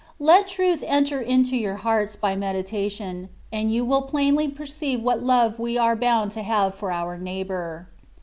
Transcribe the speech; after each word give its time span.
Let 0.17 0.47
truth 0.47 0.83
enter 0.87 1.21
into 1.21 1.55
your 1.55 1.75
hearts 1.75 2.15
by 2.15 2.35
meditation, 2.35 3.29
and 3.53 3.71
you 3.71 3.85
will 3.85 4.01
plainly 4.01 4.47
perceive 4.47 4.99
what 5.03 5.21
love 5.21 5.59
we 5.59 5.77
are 5.77 5.95
bound 5.95 6.31
to 6.31 6.41
have 6.41 6.73
for 6.73 6.91
our 6.91 7.19
neighbour. 7.19 7.87